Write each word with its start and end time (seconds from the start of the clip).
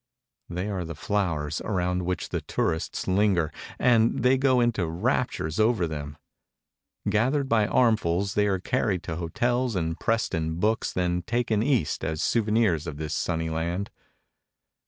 They 0.49 0.67
are 0.67 0.83
the 0.83 0.95
flowers, 0.95 1.61
around 1.63 2.07
which 2.07 2.29
the 2.29 2.41
tourists 2.41 3.07
linger, 3.07 3.53
and 3.77 4.23
they 4.23 4.35
go 4.35 4.59
into 4.59 4.87
raptures 4.87 5.59
over 5.59 5.85
them. 5.85 6.17
Gathered 7.07 7.47
by 7.47 7.67
armfuls, 7.67 8.33
they 8.33 8.47
are 8.47 8.57
carried 8.57 9.03
to 9.03 9.17
hotels 9.17 9.75
and 9.75 9.99
pressed 9.99 10.33
in 10.33 10.59
books, 10.59 10.91
then 10.91 11.21
taken 11.21 11.61
East, 11.61 12.03
as 12.03 12.23
souvenirs 12.23 12.87
of 12.87 12.97
this 12.97 13.13
sunny 13.13 13.51
land. 13.51 13.91